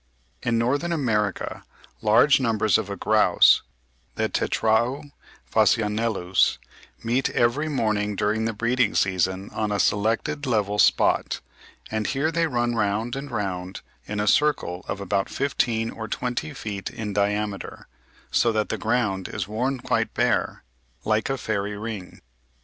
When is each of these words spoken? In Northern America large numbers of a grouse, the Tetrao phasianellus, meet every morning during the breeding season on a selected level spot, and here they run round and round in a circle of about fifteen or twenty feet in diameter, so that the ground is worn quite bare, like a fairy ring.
In 0.41 0.57
Northern 0.57 0.91
America 0.91 1.63
large 2.01 2.39
numbers 2.39 2.79
of 2.79 2.89
a 2.89 2.95
grouse, 2.95 3.61
the 4.15 4.27
Tetrao 4.29 5.11
phasianellus, 5.53 6.57
meet 7.03 7.29
every 7.29 7.69
morning 7.69 8.15
during 8.15 8.45
the 8.45 8.53
breeding 8.53 8.95
season 8.95 9.51
on 9.51 9.71
a 9.71 9.79
selected 9.79 10.47
level 10.47 10.79
spot, 10.79 11.39
and 11.91 12.07
here 12.07 12.31
they 12.31 12.47
run 12.47 12.73
round 12.73 13.15
and 13.15 13.29
round 13.29 13.81
in 14.07 14.19
a 14.19 14.25
circle 14.25 14.83
of 14.87 14.99
about 14.99 15.29
fifteen 15.29 15.91
or 15.91 16.07
twenty 16.07 16.51
feet 16.51 16.89
in 16.89 17.13
diameter, 17.13 17.85
so 18.31 18.51
that 18.51 18.69
the 18.69 18.79
ground 18.79 19.27
is 19.29 19.47
worn 19.47 19.77
quite 19.79 20.15
bare, 20.15 20.63
like 21.05 21.29
a 21.29 21.37
fairy 21.37 21.77
ring. 21.77 22.21